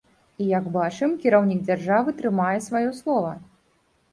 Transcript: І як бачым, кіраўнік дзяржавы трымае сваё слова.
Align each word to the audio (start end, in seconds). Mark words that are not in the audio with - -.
І 0.43 0.45
як 0.51 0.69
бачым, 0.77 1.13
кіраўнік 1.25 1.61
дзяржавы 1.67 2.17
трымае 2.23 2.57
сваё 2.69 2.89
слова. 3.03 3.31